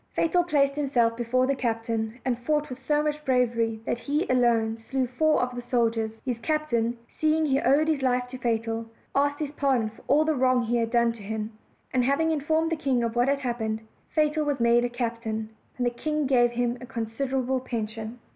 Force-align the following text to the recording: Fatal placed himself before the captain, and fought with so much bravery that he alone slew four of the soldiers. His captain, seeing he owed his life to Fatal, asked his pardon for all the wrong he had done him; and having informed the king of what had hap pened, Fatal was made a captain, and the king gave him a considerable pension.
Fatal 0.15 0.43
placed 0.43 0.73
himself 0.73 1.15
before 1.15 1.45
the 1.45 1.53
captain, 1.53 2.19
and 2.25 2.39
fought 2.39 2.71
with 2.71 2.79
so 2.87 3.03
much 3.03 3.23
bravery 3.23 3.81
that 3.85 3.99
he 3.99 4.27
alone 4.29 4.79
slew 4.89 5.05
four 5.05 5.39
of 5.43 5.53
the 5.55 5.61
soldiers. 5.61 6.09
His 6.25 6.39
captain, 6.39 6.97
seeing 7.07 7.45
he 7.45 7.59
owed 7.61 7.87
his 7.87 8.01
life 8.01 8.25
to 8.29 8.39
Fatal, 8.39 8.87
asked 9.13 9.37
his 9.39 9.51
pardon 9.51 9.89
for 9.91 10.01
all 10.07 10.25
the 10.25 10.33
wrong 10.33 10.63
he 10.63 10.77
had 10.77 10.89
done 10.89 11.13
him; 11.13 11.51
and 11.93 12.03
having 12.03 12.31
informed 12.31 12.71
the 12.71 12.75
king 12.77 13.03
of 13.03 13.15
what 13.15 13.27
had 13.27 13.41
hap 13.41 13.59
pened, 13.59 13.81
Fatal 14.09 14.43
was 14.43 14.59
made 14.59 14.83
a 14.83 14.89
captain, 14.89 15.49
and 15.77 15.85
the 15.85 15.91
king 15.91 16.25
gave 16.25 16.49
him 16.53 16.79
a 16.81 16.87
considerable 16.87 17.59
pension. 17.59 18.17